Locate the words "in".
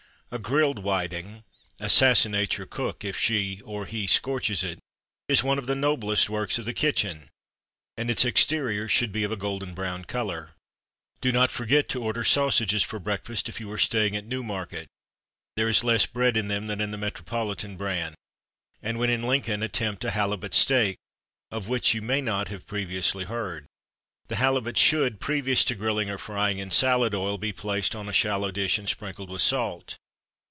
16.37-16.47, 16.79-16.91, 19.09-19.23, 26.59-26.71